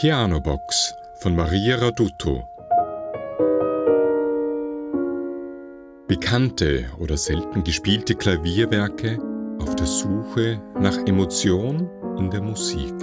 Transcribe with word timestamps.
Pianobox 0.00 0.94
von 1.16 1.34
Maria 1.34 1.74
Raduto. 1.74 2.48
Bekannte 6.06 6.88
oder 7.00 7.16
selten 7.16 7.64
gespielte 7.64 8.14
Klavierwerke 8.14 9.18
auf 9.58 9.74
der 9.74 9.88
Suche 9.88 10.62
nach 10.78 10.96
Emotion 11.08 11.90
in 12.16 12.30
der 12.30 12.42
Musik. 12.42 12.94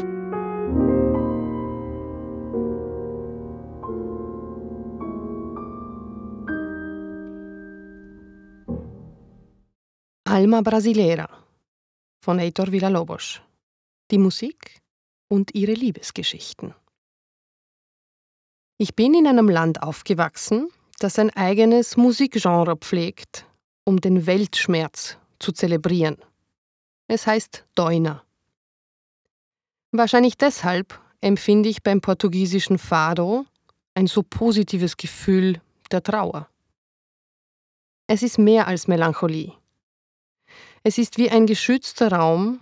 Alma 10.23 10.61
Brasileira 10.61 11.27
von 12.21 12.39
Heitor 12.39 12.71
Villa-Lobos. 12.71 13.41
Die 14.11 14.17
Musik 14.17 14.79
und 15.27 15.53
ihre 15.53 15.73
Liebesgeschichten. 15.73 16.73
Ich 18.77 18.93
bin 18.93 19.13
in 19.13 19.25
einem 19.25 19.47
Land 19.47 19.83
aufgewachsen, 19.83 20.67
das 20.99 21.17
ein 21.17 21.29
eigenes 21.29 21.95
Musikgenre 21.95 22.75
pflegt, 22.75 23.45
um 23.85 24.01
den 24.01 24.25
Weltschmerz 24.25 25.17
zu 25.39 25.53
zelebrieren. 25.53 26.17
Es 27.07 27.25
heißt 27.25 27.65
Doina. 27.75 28.25
Wahrscheinlich 29.93 30.35
deshalb 30.35 30.99
empfinde 31.21 31.69
ich 31.69 31.83
beim 31.83 32.01
portugiesischen 32.01 32.77
Fado 32.77 33.45
ein 33.93 34.07
so 34.07 34.23
positives 34.23 34.97
Gefühl 34.97 35.61
der 35.89 36.03
Trauer. 36.03 36.49
Es 38.07 38.23
ist 38.23 38.37
mehr 38.37 38.67
als 38.67 38.89
Melancholie. 38.89 39.53
Es 40.83 40.97
ist 40.97 41.17
wie 41.17 41.31
ein 41.31 41.45
geschützter 41.45 42.11
Raum, 42.11 42.59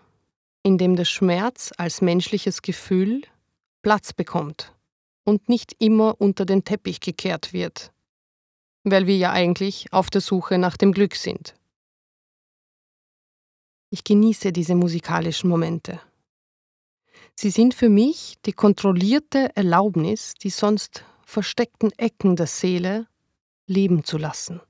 in 0.62 0.78
dem 0.78 0.96
der 0.96 1.06
Schmerz 1.06 1.72
als 1.76 2.02
menschliches 2.02 2.62
Gefühl 2.62 3.24
Platz 3.82 4.14
bekommt 4.14 4.74
und 5.24 5.50
nicht 5.50 5.76
immer 5.80 6.20
unter 6.20 6.46
den 6.46 6.64
Teppich 6.64 7.00
gekehrt 7.00 7.54
wird, 7.54 7.92
weil 8.84 9.08
wir 9.08 9.18
ja 9.18 9.32
eigentlich 9.32 9.92
auf 9.92 10.10
der 10.10 10.22
Suche 10.22 10.58
nach 10.58 10.78
dem 10.78 10.92
Glück 10.92 11.16
sind. 11.16 11.56
Ich 13.90 14.04
genieße 14.04 14.52
diese 14.52 14.76
musikalischen 14.76 15.50
Momente. 15.50 16.02
Sie 17.36 17.50
sind 17.50 17.74
für 17.74 17.90
mich 17.90 18.36
die 18.46 18.54
kontrollierte 18.54 19.56
Erlaubnis, 19.56 20.34
die 20.36 20.50
sonst 20.50 21.04
versteckten 21.24 21.92
Ecken 21.98 22.36
der 22.36 22.48
Seele 22.48 23.08
leben 23.66 24.04
zu 24.04 24.18
lassen. 24.18 24.62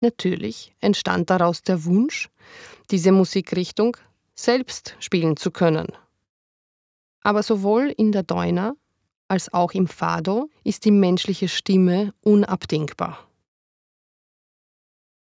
Natürlich 0.00 0.74
entstand 0.80 1.30
daraus 1.30 1.62
der 1.62 1.84
Wunsch, 1.84 2.28
diese 2.90 3.12
Musikrichtung 3.12 3.96
selbst 4.34 4.96
spielen 4.98 5.36
zu 5.36 5.50
können 5.50 5.88
aber 7.24 7.42
sowohl 7.42 7.92
in 7.96 8.12
der 8.12 8.22
Deuner 8.22 8.76
als 9.26 9.52
auch 9.52 9.72
im 9.72 9.88
Fado 9.88 10.50
ist 10.62 10.84
die 10.84 10.92
menschliche 10.92 11.48
Stimme 11.48 12.14
unabdingbar. 12.20 13.18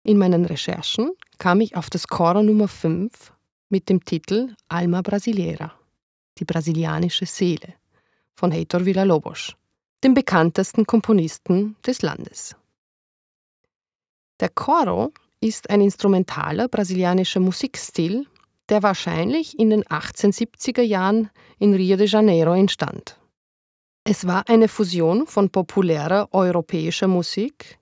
In 0.04 0.18
meinen 0.18 0.46
Recherchen 0.46 1.12
kam 1.38 1.62
ich 1.62 1.78
auf 1.78 1.90
das 1.90 2.08
Coro 2.08 2.42
Nummer 2.42 2.68
5 2.68 3.32
mit 3.70 3.88
dem 3.88 4.04
Titel 4.04 4.56
Alma 4.68 5.02
Brasileira, 5.02 5.72
die 6.40 6.46
brasilianische 6.46 7.28
Seele 7.28 7.76
von 8.34 8.52
Heitor 8.52 8.84
Villa-Lobos, 8.84 9.56
dem 10.04 10.16
bekanntesten 10.16 10.88
Komponisten 10.88 11.76
des 11.86 12.02
Landes. 12.02 12.56
Der 14.40 14.50
Coro 14.50 15.14
ist 15.40 15.70
ein 15.70 15.82
instrumentaler 15.82 16.68
brasilianischer 16.68 17.40
Musikstil, 17.40 18.26
der 18.70 18.82
wahrscheinlich 18.82 19.60
in 19.60 19.70
den 19.70 19.84
1870er 19.84 20.82
Jahren 20.82 21.30
in 21.62 21.76
Rio 21.76 21.96
de 21.96 22.08
Janeiro 22.08 22.56
entstand. 22.56 23.20
Es 24.04 24.26
war 24.26 24.50
eine 24.50 24.68
Fusion 24.68 25.28
von 25.28 25.52
populärer 25.52 26.28
europäischer 26.32 27.08
Musik 27.08 27.78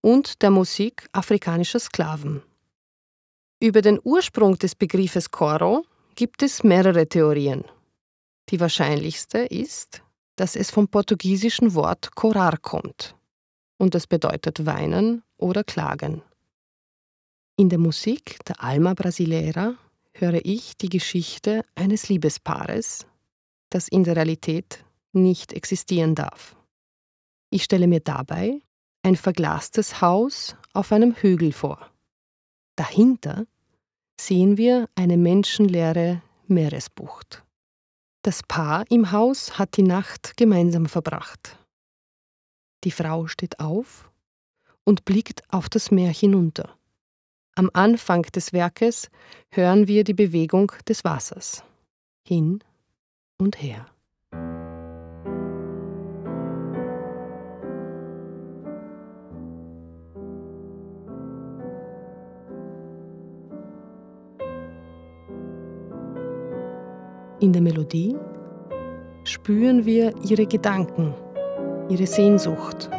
und 0.00 0.42
der 0.42 0.50
Musik 0.50 1.08
afrikanischer 1.12 1.80
Sklaven. 1.80 2.40
Über 3.60 3.82
den 3.82 3.98
Ursprung 4.04 4.56
des 4.58 4.76
Begriffes 4.76 5.28
Coro 5.32 5.84
gibt 6.14 6.40
es 6.44 6.62
mehrere 6.62 7.08
Theorien. 7.08 7.64
Die 8.48 8.60
wahrscheinlichste 8.60 9.38
ist, 9.38 10.02
dass 10.36 10.54
es 10.54 10.70
vom 10.70 10.86
portugiesischen 10.86 11.74
Wort 11.74 12.14
corar 12.14 12.56
kommt 12.58 13.16
und 13.76 13.96
das 13.96 14.06
bedeutet 14.06 14.66
weinen 14.66 15.24
oder 15.36 15.64
klagen. 15.64 16.22
In 17.56 17.70
der 17.70 17.80
Musik 17.80 18.38
der 18.44 18.62
Alma 18.62 18.94
Brasileira 18.94 19.74
höre 20.12 20.44
ich 20.44 20.76
die 20.76 20.90
Geschichte 20.90 21.64
eines 21.74 22.08
Liebespaares, 22.08 23.06
das 23.76 23.88
in 23.88 24.04
der 24.04 24.16
Realität 24.16 24.82
nicht 25.12 25.52
existieren 25.52 26.14
darf. 26.14 26.56
Ich 27.50 27.62
stelle 27.62 27.86
mir 27.86 28.00
dabei 28.00 28.62
ein 29.02 29.16
verglastes 29.16 30.00
Haus 30.00 30.56
auf 30.72 30.92
einem 30.92 31.14
Hügel 31.14 31.52
vor. 31.52 31.90
Dahinter 32.76 33.46
sehen 34.18 34.56
wir 34.56 34.88
eine 34.94 35.18
menschenleere 35.18 36.22
Meeresbucht. 36.46 37.44
Das 38.22 38.42
Paar 38.42 38.90
im 38.90 39.12
Haus 39.12 39.58
hat 39.58 39.76
die 39.76 39.82
Nacht 39.82 40.38
gemeinsam 40.38 40.86
verbracht. 40.86 41.58
Die 42.82 42.90
Frau 42.90 43.26
steht 43.26 43.60
auf 43.60 44.10
und 44.84 45.04
blickt 45.04 45.42
auf 45.52 45.68
das 45.68 45.90
Meer 45.90 46.12
hinunter. 46.12 46.78
Am 47.54 47.70
Anfang 47.74 48.22
des 48.22 48.54
Werkes 48.54 49.10
hören 49.50 49.86
wir 49.86 50.02
die 50.02 50.14
Bewegung 50.14 50.72
des 50.88 51.04
Wassers 51.04 51.62
hin 52.26 52.64
und 53.38 53.60
her. 53.62 53.86
In 67.38 67.52
der 67.52 67.60
Melodie 67.60 68.16
spüren 69.24 69.84
wir 69.84 70.14
ihre 70.24 70.46
Gedanken, 70.46 71.14
ihre 71.90 72.06
Sehnsucht 72.06 72.90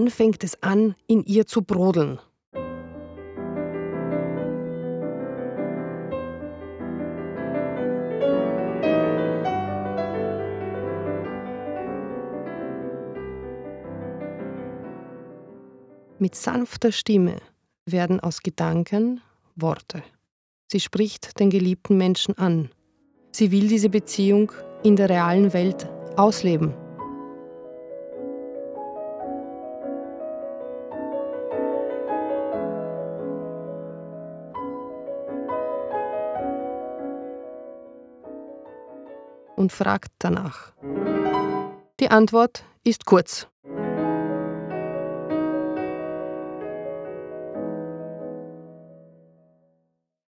Dann 0.00 0.08
fängt 0.08 0.42
es 0.44 0.62
an, 0.62 0.94
in 1.08 1.24
ihr 1.24 1.46
zu 1.46 1.60
brodeln. 1.60 2.18
Mit 16.18 16.34
sanfter 16.34 16.92
Stimme 16.92 17.36
werden 17.84 18.20
aus 18.20 18.40
Gedanken 18.40 19.20
Worte. 19.54 20.02
Sie 20.72 20.80
spricht 20.80 21.38
den 21.38 21.50
geliebten 21.50 21.98
Menschen 21.98 22.38
an. 22.38 22.70
Sie 23.32 23.50
will 23.50 23.68
diese 23.68 23.90
Beziehung 23.90 24.50
in 24.82 24.96
der 24.96 25.10
realen 25.10 25.52
Welt 25.52 25.90
ausleben. 26.16 26.72
Und 39.60 39.72
fragt 39.72 40.10
danach. 40.18 40.72
Die 42.00 42.10
Antwort 42.10 42.64
ist 42.82 43.04
kurz. 43.04 43.46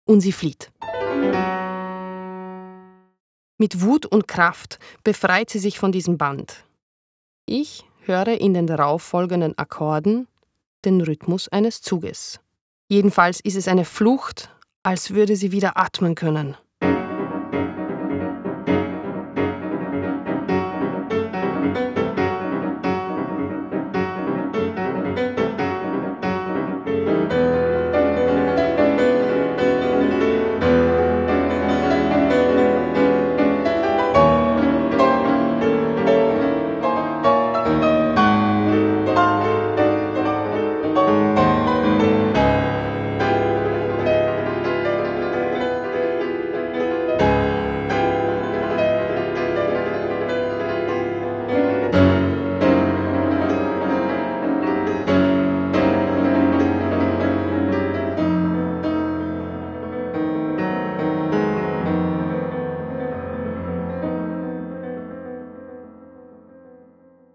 Und 0.05 0.21
sie 0.21 0.32
flieht. 0.32 0.73
Mit 3.56 3.82
Wut 3.82 4.05
und 4.05 4.27
Kraft 4.27 4.81
befreit 5.05 5.49
sie 5.50 5.61
sich 5.61 5.79
von 5.79 5.93
diesem 5.93 6.19
Band. 6.19 6.65
Ich 7.47 7.85
höre 8.00 8.41
in 8.41 8.53
den 8.53 8.67
darauffolgenden 8.67 9.56
Akkorden 9.56 10.27
den 10.85 11.00
Rhythmus 11.00 11.47
eines 11.49 11.82
Zuges. 11.82 12.41
Jedenfalls 12.88 13.38
ist 13.38 13.56
es 13.56 13.69
eine 13.69 13.85
Flucht, 13.85 14.50
als 14.82 15.15
würde 15.15 15.37
sie 15.37 15.53
wieder 15.53 15.77
atmen 15.77 16.17
können. 16.17 16.56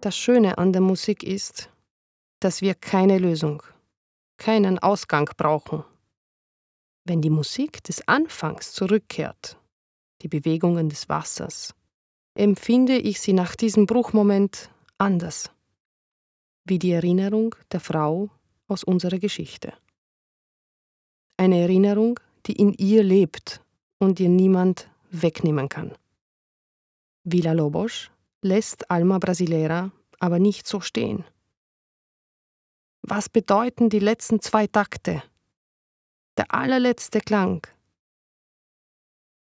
Das 0.05 0.15
Schöne 0.15 0.59
an 0.59 0.71
der 0.71 0.83
Musik 0.83 1.23
ist, 1.23 1.71
dass 2.39 2.61
wir 2.61 2.75
keine 2.75 3.17
Lösung, 3.17 3.63
keinen 4.37 4.77
Ausgang 4.77 5.27
brauchen. 5.35 5.83
Wenn 7.05 7.23
die 7.23 7.31
Musik 7.31 7.83
des 7.83 8.07
Anfangs 8.07 8.73
zurückkehrt, 8.73 9.57
die 10.21 10.27
Bewegungen 10.27 10.89
des 10.89 11.09
Wassers, 11.09 11.73
empfinde 12.35 12.99
ich 12.99 13.19
sie 13.19 13.33
nach 13.33 13.55
diesem 13.55 13.87
Bruchmoment 13.87 14.69
anders, 14.99 15.49
wie 16.65 16.77
die 16.77 16.91
Erinnerung 16.91 17.55
der 17.71 17.79
Frau 17.79 18.29
aus 18.67 18.83
unserer 18.83 19.17
Geschichte. 19.17 19.73
Eine 21.35 21.61
Erinnerung, 21.61 22.19
die 22.45 22.53
in 22.53 22.73
ihr 22.73 23.01
lebt 23.01 23.59
und 23.97 24.19
ihr 24.19 24.29
niemand 24.29 24.87
wegnehmen 25.09 25.67
kann. 25.67 25.97
Villa 27.23 27.53
Lobos 27.53 28.11
lässt 28.45 28.91
Alma 28.91 29.17
Brasileira 29.17 29.91
aber 30.19 30.39
nicht 30.39 30.67
so 30.67 30.79
stehen. 30.79 31.25
Was 33.01 33.27
bedeuten 33.27 33.89
die 33.89 33.99
letzten 33.99 34.39
zwei 34.39 34.67
Takte? 34.67 35.23
Der 36.37 36.53
allerletzte 36.53 37.19
Klang? 37.19 37.65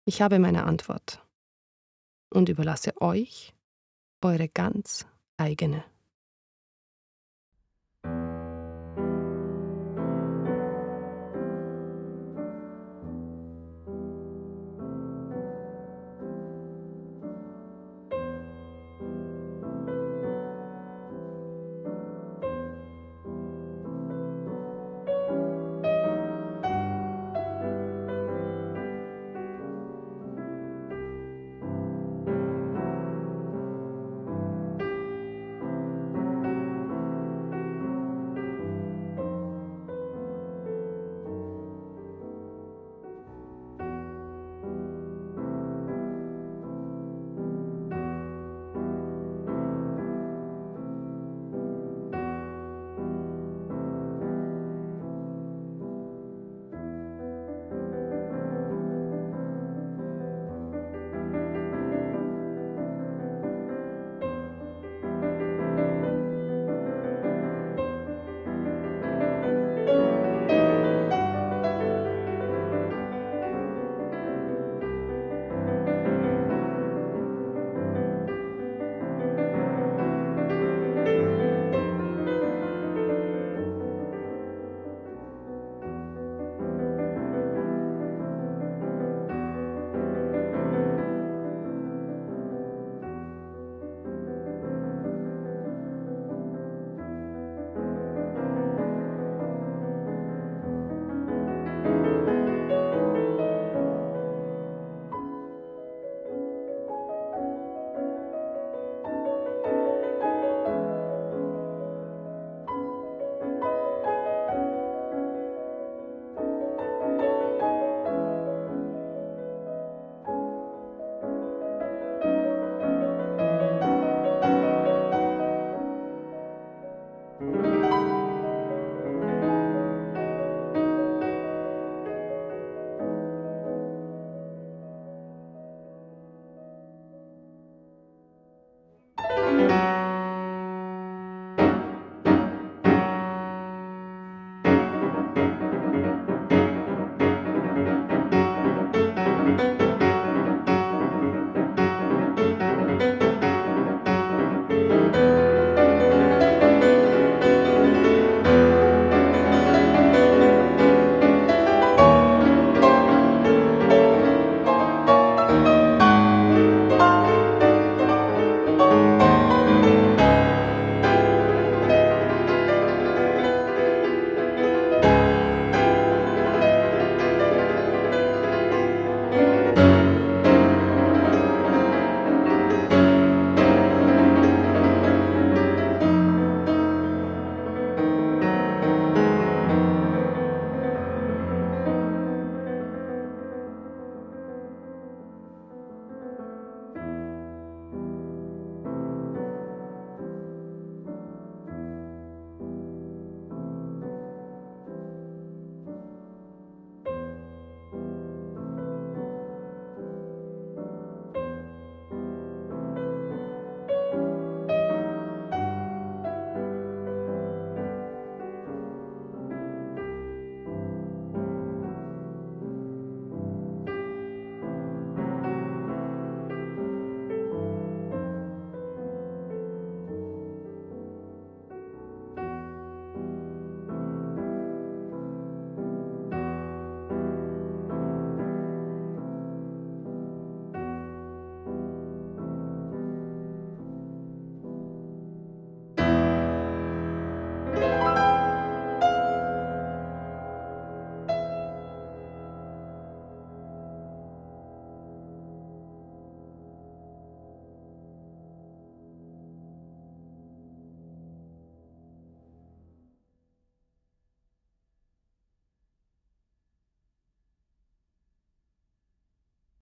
Ich 0.04 0.22
habe 0.22 0.38
meine 0.38 0.64
Antwort 0.64 1.22
und 2.30 2.48
überlasse 2.48 3.00
euch 3.00 3.54
eure 4.22 4.48
ganz 4.48 5.06
eigene. 5.36 5.84